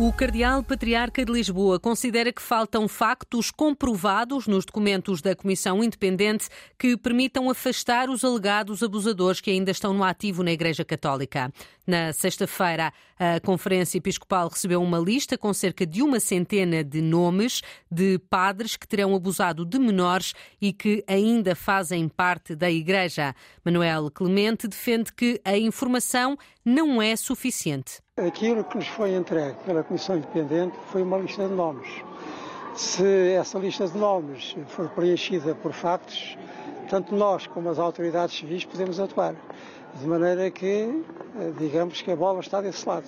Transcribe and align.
O 0.00 0.12
Cardeal 0.12 0.62
Patriarca 0.62 1.24
de 1.24 1.32
Lisboa 1.32 1.80
considera 1.80 2.32
que 2.32 2.40
faltam 2.40 2.86
factos 2.86 3.50
comprovados 3.50 4.46
nos 4.46 4.64
documentos 4.64 5.20
da 5.20 5.34
Comissão 5.34 5.82
Independente 5.82 6.46
que 6.78 6.96
permitam 6.96 7.50
afastar 7.50 8.08
os 8.08 8.22
alegados 8.22 8.80
abusadores 8.80 9.40
que 9.40 9.50
ainda 9.50 9.72
estão 9.72 9.92
no 9.92 10.04
ativo 10.04 10.44
na 10.44 10.52
Igreja 10.52 10.84
Católica. 10.84 11.52
Na 11.84 12.12
sexta-feira, 12.12 12.92
a 13.18 13.40
Conferência 13.40 13.98
Episcopal 13.98 14.46
recebeu 14.46 14.80
uma 14.80 15.00
lista 15.00 15.36
com 15.36 15.52
cerca 15.52 15.84
de 15.84 16.00
uma 16.00 16.20
centena 16.20 16.84
de 16.84 17.02
nomes 17.02 17.60
de 17.90 18.20
padres 18.30 18.76
que 18.76 18.86
terão 18.86 19.16
abusado 19.16 19.66
de 19.66 19.80
menores 19.80 20.32
e 20.60 20.72
que 20.72 21.02
ainda 21.08 21.56
fazem 21.56 22.08
parte 22.08 22.54
da 22.54 22.70
Igreja. 22.70 23.34
Manuel 23.64 24.12
Clemente 24.12 24.68
defende 24.68 25.12
que 25.12 25.40
a 25.44 25.58
informação 25.58 26.38
não 26.64 27.02
é 27.02 27.16
suficiente. 27.16 28.00
Aquilo 28.26 28.64
que 28.64 28.76
nos 28.76 28.88
foi 28.88 29.14
entregue 29.14 29.54
pela 29.64 29.84
Comissão 29.84 30.16
Independente 30.16 30.76
foi 30.90 31.02
uma 31.02 31.18
lista 31.18 31.46
de 31.46 31.54
nomes. 31.54 31.88
Se 32.74 33.30
essa 33.30 33.60
lista 33.60 33.86
de 33.86 33.96
nomes 33.96 34.56
for 34.66 34.88
preenchida 34.88 35.54
por 35.54 35.72
factos, 35.72 36.36
tanto 36.90 37.14
nós 37.14 37.46
como 37.46 37.68
as 37.68 37.78
autoridades 37.78 38.36
civis 38.36 38.64
podemos 38.64 38.98
atuar. 38.98 39.36
De 39.94 40.04
maneira 40.04 40.50
que, 40.50 41.04
eh, 41.38 41.52
digamos 41.60 42.02
que 42.02 42.10
a 42.10 42.16
bola 42.16 42.40
está 42.40 42.60
desse 42.60 42.88
lado. 42.88 43.06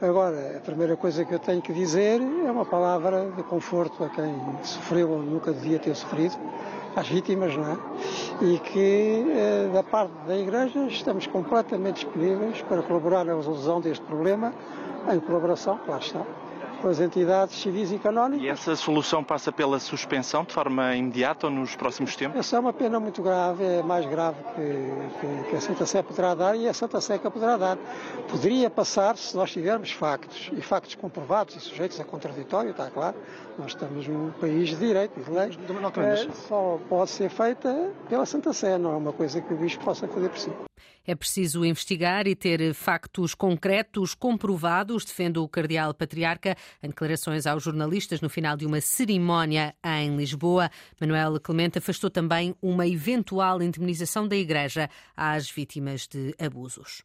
Agora, 0.00 0.58
a 0.58 0.60
primeira 0.60 0.96
coisa 0.96 1.24
que 1.24 1.34
eu 1.34 1.40
tenho 1.40 1.60
que 1.60 1.72
dizer 1.72 2.20
é 2.20 2.50
uma 2.50 2.64
palavra 2.64 3.32
de 3.36 3.42
conforto 3.42 4.04
a 4.04 4.08
quem 4.08 4.32
sofreu 4.62 5.10
ou 5.10 5.18
nunca 5.18 5.52
devia 5.52 5.80
ter 5.80 5.96
sofrido, 5.96 6.36
às 6.98 7.08
vítimas, 7.08 7.56
não 7.56 7.64
é? 7.64 7.76
E 8.42 8.58
que, 8.58 9.24
eh, 9.30 9.70
da 9.72 9.82
parte 9.82 10.12
da 10.26 10.36
Igreja, 10.36 10.86
estamos 10.86 11.26
completamente 11.26 12.04
disponíveis 12.04 12.60
para 12.62 12.82
colaborar 12.82 13.24
na 13.24 13.34
resolução 13.34 13.80
deste 13.80 14.04
problema, 14.04 14.52
em 15.12 15.20
colaboração, 15.20 15.78
claro 15.86 16.02
está, 16.02 16.22
com 16.80 16.88
as 16.88 17.00
entidades 17.00 17.56
civis 17.60 17.92
e 17.92 17.98
canónicas. 17.98 18.44
E 18.44 18.48
essa 18.48 18.76
solução 18.76 19.22
passa 19.22 19.52
pela 19.52 19.78
suspensão 19.78 20.44
de 20.44 20.52
forma 20.52 20.94
imediata 20.94 21.46
ou 21.46 21.52
nos 21.52 21.74
próximos 21.76 22.14
tempos? 22.16 22.38
Essa 22.38 22.56
é 22.56 22.60
uma 22.60 22.72
pena 22.72 22.98
muito 23.00 23.22
grave, 23.22 23.64
é 23.64 23.82
mais 23.82 24.06
grave 24.06 24.38
que, 24.54 25.20
que, 25.20 25.50
que 25.50 25.56
a 25.56 25.60
Santa 25.60 25.86
Sé 25.86 26.02
poderá 26.02 26.34
dar 26.34 26.56
e 26.56 26.68
a 26.68 26.74
Santa 26.74 27.00
Seca 27.00 27.30
poderá 27.30 27.56
dar. 27.56 27.78
Poderia 28.28 28.70
passar 28.70 29.16
se 29.16 29.36
nós 29.36 29.50
tivermos 29.50 29.90
factos, 29.90 30.50
e 30.52 30.60
factos 30.60 30.94
comprovados 30.94 31.56
e 31.56 31.60
sujeitos 31.60 31.98
a 32.00 32.04
contraditório, 32.04 32.70
está 32.70 32.90
claro, 32.90 33.16
nós 33.58 33.68
estamos 33.68 34.06
num 34.06 34.30
país 34.32 34.68
de 34.70 34.76
direito 34.76 35.18
e 35.18 35.22
de 35.22 35.30
lei, 35.30 35.50
é, 35.96 36.30
só 36.48 36.78
pode 36.88 37.10
ser 37.10 37.28
feita 37.28 37.92
pela 38.08 38.24
Santa 38.24 38.52
Sé, 38.52 38.78
não 38.78 38.92
é 38.92 38.96
uma 38.96 39.12
coisa 39.12 39.40
que 39.40 39.52
o 39.52 39.56
Bispo 39.56 39.84
possa 39.84 40.06
fazer 40.06 40.28
por 40.28 40.38
si. 40.38 40.50
É 41.08 41.14
preciso 41.14 41.64
investigar 41.64 42.26
e 42.26 42.36
ter 42.36 42.74
factos 42.74 43.34
concretos 43.34 44.14
comprovados, 44.14 45.06
defende 45.06 45.38
o 45.38 45.48
Cardeal 45.48 45.94
Patriarca 45.94 46.54
em 46.82 46.88
declarações 46.88 47.46
aos 47.46 47.62
jornalistas 47.62 48.20
no 48.20 48.28
final 48.28 48.56
de 48.56 48.66
uma 48.66 48.80
cerimónia 48.80 49.74
em 49.84 50.16
Lisboa. 50.16 50.70
Manuel 51.00 51.40
Clemente 51.40 51.78
afastou 51.78 52.10
também 52.10 52.54
uma 52.62 52.86
eventual 52.86 53.62
indemnização 53.62 54.26
da 54.26 54.36
Igreja 54.36 54.88
às 55.16 55.50
vítimas 55.50 56.06
de 56.06 56.34
abusos. 56.38 57.02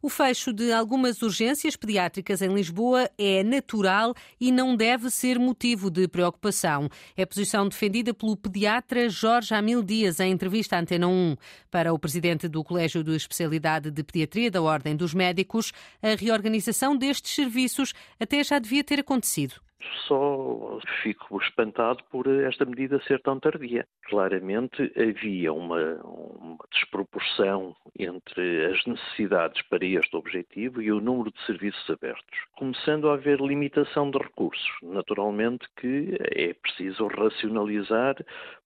O 0.00 0.08
fecho 0.08 0.52
de 0.52 0.72
algumas 0.72 1.22
urgências 1.22 1.74
pediátricas 1.74 2.40
em 2.40 2.54
Lisboa 2.54 3.10
é 3.18 3.42
natural 3.42 4.14
e 4.40 4.52
não 4.52 4.76
deve 4.76 5.10
ser 5.10 5.38
motivo 5.38 5.90
de 5.90 6.06
preocupação. 6.06 6.88
É 7.16 7.22
a 7.22 7.26
posição 7.26 7.68
defendida 7.68 8.14
pelo 8.14 8.36
pediatra 8.36 9.08
Jorge 9.08 9.54
Amil 9.54 9.82
Dias 9.82 10.20
em 10.20 10.30
entrevista 10.30 10.76
à 10.76 10.80
Antena 10.80 11.08
1. 11.08 11.36
Para 11.70 11.92
o 11.92 11.98
presidente 11.98 12.46
do 12.46 12.62
Colégio 12.62 13.02
de 13.02 13.16
Especialidade 13.16 13.90
de 13.90 14.04
Pediatria 14.04 14.50
da 14.50 14.62
Ordem 14.62 14.94
dos 14.94 15.12
Médicos, 15.12 15.72
a 16.00 16.14
reorganização 16.14 16.96
destes 16.96 17.34
serviços 17.34 17.92
até 18.20 18.44
já 18.44 18.58
devia 18.58 18.84
ter 18.84 19.00
acontecido 19.00 19.67
só 20.06 20.78
fico 21.02 21.40
espantado 21.40 22.02
por 22.10 22.26
esta 22.26 22.64
medida 22.64 23.00
ser 23.02 23.20
tão 23.20 23.38
tardia. 23.38 23.86
Claramente 24.04 24.92
havia 24.96 25.52
uma, 25.52 25.94
uma, 26.02 26.58
desproporção 26.72 27.76
entre 27.98 28.66
as 28.66 28.84
necessidades 28.86 29.62
para 29.68 29.84
este 29.84 30.16
objetivo 30.16 30.82
e 30.82 30.90
o 30.90 31.00
número 31.00 31.30
de 31.30 31.40
serviços 31.46 31.88
abertos, 31.90 32.38
começando 32.56 33.08
a 33.08 33.14
haver 33.14 33.40
limitação 33.40 34.10
de 34.10 34.18
recursos. 34.18 34.68
Naturalmente 34.82 35.66
que 35.76 36.16
é 36.20 36.54
preciso 36.54 37.06
racionalizar 37.06 38.16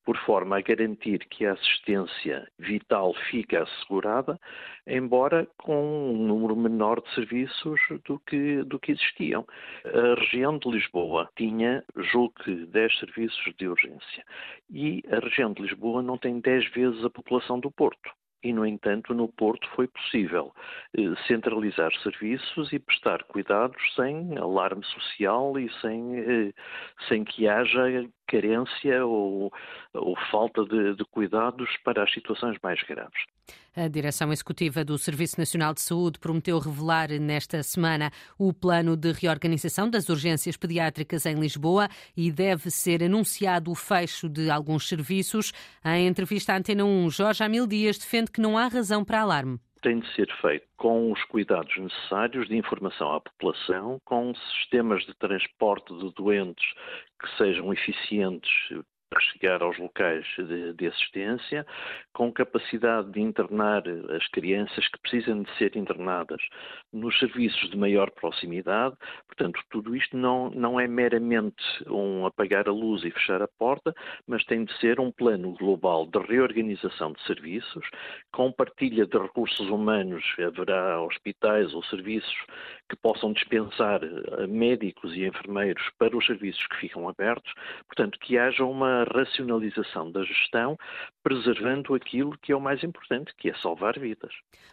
por 0.04 0.16
forma 0.18 0.58
a 0.58 0.60
garantir 0.60 1.18
que 1.28 1.46
a 1.46 1.52
assistência 1.52 2.48
vital 2.58 3.14
fica 3.30 3.62
assegurada, 3.62 4.38
embora 4.86 5.46
com 5.58 6.12
um 6.12 6.26
número 6.26 6.56
menor 6.56 7.00
de 7.00 7.14
serviços 7.14 7.80
do 8.04 8.18
que, 8.20 8.62
do 8.64 8.78
que 8.78 8.92
existiam. 8.92 9.46
A 9.84 10.20
região 10.20 10.58
de 10.58 10.70
Lisboa 10.70 11.28
tinha, 11.36 11.84
julgo 11.96 12.34
que, 12.42 12.66
10 12.66 12.98
serviços 12.98 13.54
de 13.56 13.68
urgência 13.68 14.24
e 14.70 15.02
a 15.10 15.18
região 15.18 15.52
de 15.52 15.62
Lisboa 15.62 16.02
não 16.02 16.18
tem 16.18 16.40
10 16.40 16.70
vezes 16.72 17.04
a 17.04 17.10
população 17.10 17.60
do 17.60 17.70
Porto 17.70 18.10
e, 18.42 18.52
no 18.52 18.66
entanto, 18.66 19.14
no 19.14 19.28
Porto 19.28 19.68
foi 19.74 19.86
possível 19.86 20.52
eh, 20.96 21.14
centralizar 21.26 21.92
serviços 22.02 22.72
e 22.72 22.78
prestar 22.78 23.22
cuidados 23.24 23.80
sem 23.94 24.36
alarme 24.36 24.84
social 24.86 25.58
e 25.58 25.70
sem, 25.80 26.18
eh, 26.18 26.52
sem 27.08 27.24
que 27.24 27.48
haja 27.48 28.08
carência 28.26 29.04
ou, 29.04 29.52
ou 29.94 30.16
falta 30.30 30.64
de, 30.64 30.94
de 30.96 31.04
cuidados 31.04 31.68
para 31.84 32.02
as 32.02 32.12
situações 32.12 32.58
mais 32.62 32.82
graves. 32.82 33.22
A 33.74 33.88
Direção 33.88 34.30
Executiva 34.30 34.84
do 34.84 34.98
Serviço 34.98 35.40
Nacional 35.40 35.72
de 35.72 35.80
Saúde 35.80 36.18
prometeu 36.18 36.58
revelar 36.58 37.08
nesta 37.18 37.62
semana 37.62 38.10
o 38.38 38.52
plano 38.52 38.98
de 38.98 39.12
reorganização 39.12 39.88
das 39.88 40.10
urgências 40.10 40.58
pediátricas 40.58 41.24
em 41.24 41.36
Lisboa 41.36 41.88
e 42.14 42.30
deve 42.30 42.70
ser 42.70 43.02
anunciado 43.02 43.70
o 43.70 43.74
fecho 43.74 44.28
de 44.28 44.50
alguns 44.50 44.86
serviços. 44.86 45.52
Em 45.82 46.06
entrevista 46.06 46.52
à 46.52 46.58
Antena 46.58 46.84
1, 46.84 47.08
Jorge 47.10 47.42
Amil 47.42 47.66
Dias 47.66 47.96
defende 47.96 48.30
que 48.30 48.42
não 48.42 48.58
há 48.58 48.66
razão 48.68 49.04
para 49.04 49.22
alarme 49.22 49.58
tem 49.82 49.98
de 49.98 50.14
ser 50.14 50.28
feito 50.40 50.64
com 50.76 51.10
os 51.10 51.22
cuidados 51.24 51.76
necessários 51.76 52.46
de 52.46 52.56
informação 52.56 53.14
à 53.14 53.20
população, 53.20 53.98
com 54.04 54.32
sistemas 54.54 55.04
de 55.04 55.12
transporte 55.14 55.92
de 55.98 56.14
doentes 56.14 56.64
que 57.20 57.36
sejam 57.36 57.72
eficientes 57.72 58.48
para 59.12 59.20
chegar 59.20 59.62
aos 59.62 59.76
locais 59.78 60.24
de, 60.38 60.72
de, 60.72 60.86
assistência, 60.86 61.66
com 62.14 62.32
capacidade 62.32 63.12
de 63.12 63.20
internar 63.20 63.82
as 64.16 64.26
crianças 64.28 64.88
que 64.88 64.98
precisam 65.00 65.42
de 65.42 65.50
ser 65.58 65.76
internadas 65.76 66.40
nos 66.90 67.18
serviços 67.18 67.68
de 67.68 67.76
maior 67.76 68.10
proximidade. 68.10 68.96
Portanto, 69.26 69.60
tudo 69.70 69.94
isto 69.94 70.16
não, 70.16 70.48
não 70.50 70.80
é 70.80 70.88
meramente 70.88 71.62
um 71.86 72.24
apagar 72.24 72.68
a 72.68 72.72
luz 72.72 73.04
e 73.04 73.10
fechar 73.10 73.42
a 73.42 73.48
porta, 73.48 73.94
mas 74.26 74.42
tem 74.46 74.64
de 74.64 74.72
ser 74.78 74.98
um 74.98 75.12
plano 75.12 75.52
global 75.58 76.06
de 76.06 76.18
reorganização 76.18 77.12
de 77.12 77.22
serviços, 77.26 77.86
com 78.32 78.50
partilha 78.50 79.04
de 79.06 79.18
recursos 79.18 79.68
humanos, 79.68 80.24
haverá 80.38 81.02
hospitais 81.02 81.74
ou 81.74 81.84
serviços 81.84 82.34
que 82.88 82.96
possam 82.96 83.32
dispensar 83.32 84.00
médicos 84.48 85.14
e 85.14 85.26
enfermeiros 85.26 85.82
para 85.98 86.16
os 86.16 86.24
serviços 86.24 86.66
que 86.68 86.76
ficam 86.76 87.08
abertos, 87.08 87.52
portanto, 87.86 88.18
que 88.18 88.38
haja 88.38 88.64
uma 88.64 89.01
racionalização 89.04 90.10
da 90.10 90.24
gestão, 90.24 90.78
preservando 91.22 91.94
aquilo 91.94 92.36
que 92.38 92.52
é 92.52 92.56
o 92.56 92.60
mais 92.60 92.82
importante, 92.82 93.32
que 93.36 93.50
é 93.50 93.54
salvar 93.54 93.98
vidas. 93.98 94.32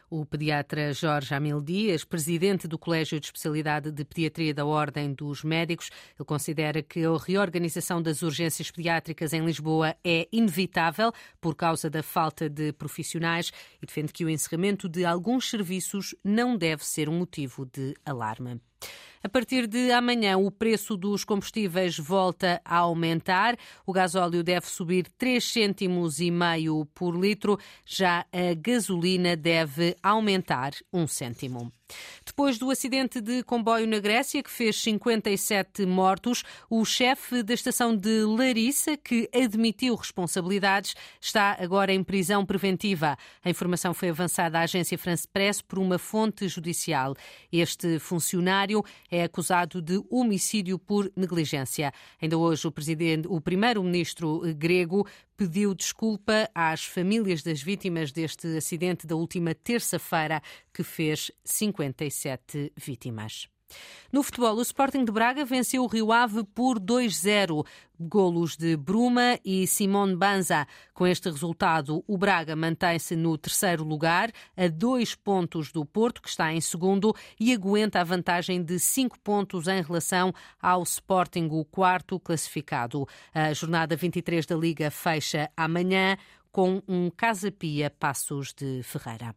O 0.10 0.26
pediatra 0.26 0.92
Jorge 0.94 1.36
Amil 1.36 1.62
Dias, 1.62 2.04
presidente 2.04 2.68
do 2.68 2.80
Colégio 2.80 3.20
de 3.20 3.28
Especialidade 3.28 3.92
de 3.92 4.04
Pediatria 4.04 4.54
da 4.54 4.66
Ordem 4.66 5.14
dos 5.14 5.44
Médicos, 5.44 5.90
ele 6.18 6.26
considera 6.26 6.82
que 6.82 7.06
a 7.06 7.18
reorganização 7.18 8.02
das 8.02 8.22
urgências 8.22 8.72
pediátricas 8.72 9.34
em 9.34 9.46
Lisboa 9.46 9.96
é 10.04 10.28
inevitável 10.32 11.12
por 11.40 11.56
causa 11.56 11.90
da 11.90 12.02
falta 12.02 12.50
de 12.50 12.74
profissionais 12.74 13.52
e 13.82 13.86
defende 13.86 14.12
que 14.12 14.26
o 14.26 14.30
encerramento 14.30 14.90
de 14.90 15.06
alguns 15.06 15.50
serviços 15.50 16.16
não 16.24 16.58
deve 16.58 16.84
ser 16.86 17.08
um 17.08 17.20
motivo 17.20 17.66
de 17.66 17.94
alarme. 18.06 18.60
A 19.22 19.28
partir 19.28 19.68
de 19.68 19.92
amanhã, 19.92 20.38
o 20.38 20.50
preço 20.50 20.96
dos 20.96 21.26
combustíveis 21.26 21.98
volta 21.98 22.62
a 22.64 22.78
aumentar. 22.78 23.58
O 23.86 23.92
gasóleo 23.92 24.42
deve 24.42 24.68
subir 24.68 25.10
3 25.18 25.44
cêntimos 25.44 26.22
e 26.22 26.32
meio 26.32 26.86
por 26.96 27.14
litro, 27.14 27.60
já 27.86 28.26
a 28.32 28.54
gasolina 28.56 29.36
deve 29.36 29.94
aumentar 30.02 30.72
1 30.94 31.06
cêntimo. 31.08 31.70
Depois 32.24 32.60
do 32.60 32.70
acidente 32.70 33.20
de 33.20 33.44
comboio 33.44 33.88
na 33.88 34.00
Grécia, 34.00 34.44
que 34.44 34.52
fez 34.52 34.80
57 34.80 35.88
mortos, 35.88 36.44
o 36.70 36.86
chefe 36.86 37.42
da 37.42 37.54
estação 37.54 37.98
de 37.98 38.24
Larissa, 38.24 38.96
que 38.96 39.28
admitiu 39.34 39.96
responsabilidades, 39.96 40.96
está 41.20 41.58
agora 41.60 41.92
em 41.92 42.04
prisão 42.04 42.46
preventiva. 42.46 43.18
A 43.44 43.50
informação 43.50 43.94
foi 43.94 44.10
avançada 44.10 44.60
à 44.60 44.62
agência 44.62 45.00
France 45.00 45.28
Press 45.28 45.64
por 45.64 45.80
uma 45.80 45.98
fonte 45.98 46.48
judicial. 46.48 47.16
Este 47.52 47.98
funcionário 47.98 48.84
é 49.10 49.24
acusado 49.24 49.82
de 49.82 50.02
homicídio 50.10 50.78
por 50.78 51.12
negligência. 51.16 51.92
Ainda 52.22 52.38
hoje, 52.38 52.68
o, 52.68 52.74
o 53.30 53.42
primeiro-ministro 53.42 54.42
grego 54.56 55.08
pediu 55.36 55.74
desculpa 55.74 56.50
às 56.54 56.84
famílias 56.84 57.44
das 57.44 57.62
vítimas 57.62 58.12
deste 58.12 58.48
acidente 58.58 59.08
da 59.08 59.16
última 59.16 59.54
terça-feira, 59.54 60.42
que 60.74 60.84
fez 60.84 61.32
57 61.44 62.72
vítimas. 62.76 63.50
No 64.12 64.24
futebol, 64.24 64.56
o 64.56 64.62
Sporting 64.62 65.06
de 65.06 65.12
Braga 65.12 65.46
venceu 65.46 65.84
o 65.84 65.88
Rio 65.88 66.12
Ave 66.12 66.44
por 66.44 66.80
2-0. 66.80 67.66
Golos 68.00 68.56
de 68.56 68.78
Bruma 68.78 69.38
e 69.44 69.68
Simone 69.68 70.16
Banza. 70.16 70.66
Com 70.94 71.06
este 71.06 71.30
resultado, 71.30 72.04
o 72.08 72.18
Braga 72.18 72.56
mantém-se 72.56 73.16
no 73.16 73.38
terceiro 73.38 73.84
lugar, 73.84 74.32
a 74.56 74.68
dois 74.68 75.14
pontos 75.14 75.72
do 75.72 75.86
Porto, 75.86 76.22
que 76.22 76.30
está 76.30 76.52
em 76.54 76.62
segundo, 76.62 77.14
e 77.40 77.54
aguenta 77.54 78.00
a 78.00 78.04
vantagem 78.04 78.64
de 78.64 78.80
cinco 78.80 79.20
pontos 79.20 79.68
em 79.68 79.82
relação 79.82 80.34
ao 80.62 80.82
Sporting, 80.84 81.50
o 81.52 81.66
quarto 81.66 82.20
classificado. 82.20 83.06
A 83.34 83.54
jornada 83.54 83.96
23 83.96 84.46
da 84.46 84.56
Liga 84.56 84.90
fecha 84.90 85.52
amanhã 85.56 86.18
com 86.52 86.82
um 86.88 87.10
Casa 87.10 87.52
Pia 87.52 87.90
Passos 87.90 88.54
de 88.54 88.82
Ferreira. 88.82 89.36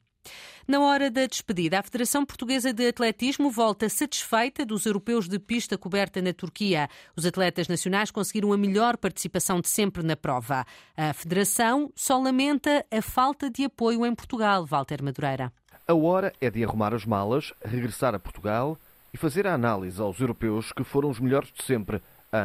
Na 0.66 0.80
hora 0.80 1.10
da 1.10 1.26
despedida, 1.26 1.78
a 1.78 1.82
Federação 1.82 2.24
Portuguesa 2.24 2.72
de 2.72 2.86
Atletismo 2.86 3.50
volta 3.50 3.88
satisfeita 3.88 4.64
dos 4.64 4.86
europeus 4.86 5.28
de 5.28 5.38
pista 5.38 5.76
coberta 5.76 6.22
na 6.22 6.32
Turquia. 6.32 6.88
Os 7.16 7.26
atletas 7.26 7.66
nacionais 7.66 8.10
conseguiram 8.12 8.52
a 8.52 8.56
melhor 8.56 8.96
participação 8.96 9.60
de 9.60 9.68
sempre 9.68 10.04
na 10.04 10.16
prova. 10.16 10.64
A 10.96 11.12
Federação 11.12 11.92
só 11.96 12.18
lamenta 12.18 12.86
a 12.90 13.02
falta 13.02 13.50
de 13.50 13.64
apoio 13.64 14.06
em 14.06 14.14
Portugal, 14.14 14.64
Walter 14.64 15.02
Madureira. 15.02 15.52
A 15.86 15.94
hora 15.94 16.32
é 16.40 16.48
de 16.48 16.62
arrumar 16.62 16.94
as 16.94 17.04
malas, 17.04 17.52
regressar 17.64 18.14
a 18.14 18.18
Portugal 18.18 18.78
e 19.12 19.16
fazer 19.16 19.46
a 19.48 19.54
análise 19.54 20.00
aos 20.00 20.20
europeus 20.20 20.72
que 20.72 20.84
foram 20.84 21.10
os 21.10 21.18
melhores 21.18 21.52
de 21.52 21.64
sempre 21.64 22.00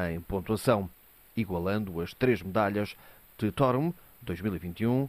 em 0.10 0.20
pontuação, 0.22 0.90
igualando 1.36 2.02
as 2.02 2.14
três 2.16 2.42
medalhas 2.42 2.96
de 3.38 3.52
Torum 3.52 3.94
2021 4.24 5.08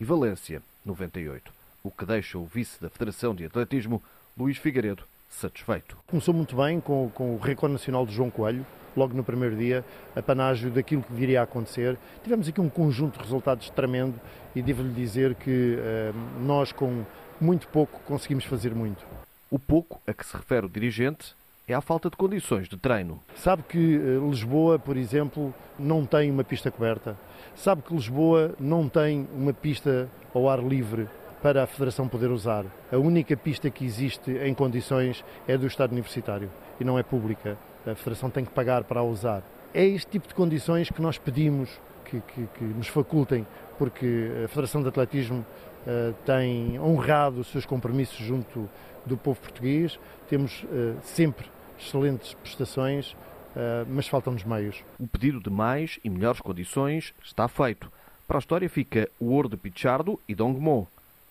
e 0.00 0.04
Valência 0.04 0.60
98 0.84 1.57
o 1.82 1.90
que 1.90 2.04
deixa 2.04 2.38
o 2.38 2.44
vice 2.44 2.80
da 2.80 2.88
Federação 2.88 3.34
de 3.34 3.44
Atletismo, 3.44 4.02
Luís 4.36 4.58
Figueiredo, 4.58 5.04
satisfeito. 5.28 5.96
Começou 6.06 6.34
muito 6.34 6.56
bem 6.56 6.80
com, 6.80 7.10
com 7.14 7.34
o 7.34 7.38
recorde 7.38 7.72
nacional 7.72 8.06
de 8.06 8.14
João 8.14 8.30
Coelho, 8.30 8.64
logo 8.96 9.14
no 9.14 9.22
primeiro 9.22 9.56
dia, 9.56 9.84
a 10.16 10.22
panágio 10.22 10.70
daquilo 10.70 11.02
que 11.02 11.12
viria 11.12 11.40
a 11.40 11.44
acontecer. 11.44 11.96
Tivemos 12.22 12.48
aqui 12.48 12.60
um 12.60 12.68
conjunto 12.68 13.18
de 13.18 13.24
resultados 13.24 13.70
tremendo 13.70 14.14
e 14.54 14.62
devo-lhe 14.62 14.92
dizer 14.92 15.34
que 15.34 15.78
eh, 15.78 16.12
nós, 16.40 16.72
com 16.72 17.04
muito 17.40 17.68
pouco, 17.68 18.00
conseguimos 18.00 18.44
fazer 18.44 18.74
muito. 18.74 19.04
O 19.50 19.58
pouco 19.58 20.00
a 20.06 20.12
que 20.12 20.26
se 20.26 20.36
refere 20.36 20.66
o 20.66 20.68
dirigente 20.68 21.34
é 21.66 21.74
a 21.74 21.80
falta 21.80 22.10
de 22.10 22.16
condições 22.16 22.68
de 22.68 22.76
treino. 22.76 23.22
Sabe 23.36 23.62
que 23.62 23.96
eh, 23.96 24.18
Lisboa, 24.28 24.78
por 24.78 24.96
exemplo, 24.96 25.54
não 25.78 26.04
tem 26.04 26.30
uma 26.30 26.42
pista 26.42 26.70
coberta. 26.70 27.16
Sabe 27.54 27.82
que 27.82 27.94
Lisboa 27.94 28.54
não 28.58 28.88
tem 28.88 29.28
uma 29.32 29.52
pista 29.52 30.08
ao 30.34 30.48
ar 30.48 30.60
livre 30.60 31.08
para 31.42 31.62
a 31.62 31.66
Federação 31.66 32.08
poder 32.08 32.30
usar. 32.30 32.64
A 32.92 32.96
única 32.96 33.36
pista 33.36 33.70
que 33.70 33.84
existe 33.84 34.30
em 34.30 34.54
condições 34.54 35.24
é 35.46 35.56
do 35.56 35.66
Estado 35.66 35.92
Universitário 35.92 36.50
e 36.80 36.84
não 36.84 36.98
é 36.98 37.02
pública. 37.02 37.56
A 37.86 37.94
Federação 37.94 38.30
tem 38.30 38.44
que 38.44 38.50
pagar 38.50 38.84
para 38.84 39.00
a 39.00 39.04
usar. 39.04 39.42
É 39.72 39.84
este 39.84 40.10
tipo 40.12 40.28
de 40.28 40.34
condições 40.34 40.90
que 40.90 41.00
nós 41.00 41.18
pedimos 41.18 41.70
que, 42.04 42.20
que, 42.20 42.48
que 42.58 42.64
nos 42.64 42.88
facultem, 42.88 43.46
porque 43.78 44.30
a 44.44 44.48
Federação 44.48 44.82
de 44.82 44.88
Atletismo 44.88 45.40
uh, 45.86 46.14
tem 46.24 46.78
honrado 46.80 47.40
os 47.40 47.48
seus 47.48 47.66
compromissos 47.66 48.18
junto 48.18 48.68
do 49.04 49.16
povo 49.16 49.40
português. 49.40 49.98
Temos 50.28 50.64
uh, 50.64 50.96
sempre 51.02 51.46
excelentes 51.78 52.34
prestações, 52.34 53.12
uh, 53.12 53.86
mas 53.88 54.08
faltam-nos 54.08 54.44
meios. 54.44 54.82
O 54.98 55.06
pedido 55.06 55.40
de 55.40 55.50
mais 55.50 56.00
e 56.02 56.10
melhores 56.10 56.40
condições 56.40 57.14
está 57.22 57.46
feito. 57.46 57.90
Para 58.26 58.38
a 58.38 58.40
história 58.40 58.68
fica 58.68 59.08
o 59.20 59.30
ouro 59.30 59.48
de 59.48 59.56
Pichardo 59.56 60.18
e 60.28 60.34
Dongmo 60.34 60.88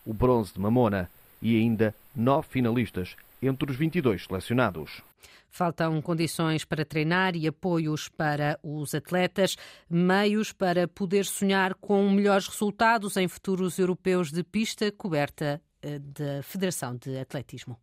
o 0.07 0.13
bronze 0.13 0.53
de 0.53 0.59
Mamona 0.59 1.09
e 1.41 1.57
ainda 1.57 1.93
nove 2.15 2.47
finalistas 2.49 3.15
entre 3.41 3.69
os 3.69 3.77
22 3.77 4.23
selecionados. 4.23 5.01
Faltam 5.49 6.01
condições 6.01 6.63
para 6.65 6.85
treinar 6.85 7.35
e 7.35 7.47
apoios 7.47 8.09
para 8.09 8.59
os 8.63 8.93
atletas, 8.93 9.55
meios 9.89 10.51
para 10.51 10.87
poder 10.87 11.25
sonhar 11.25 11.73
com 11.75 12.09
melhores 12.09 12.47
resultados 12.47 13.17
em 13.17 13.27
futuros 13.27 13.77
europeus 13.77 14.31
de 14.31 14.43
pista 14.43 14.91
coberta 14.91 15.61
eh, 15.81 15.99
da 15.99 16.43
Federação 16.43 16.95
de 16.95 17.17
Atletismo. 17.17 17.77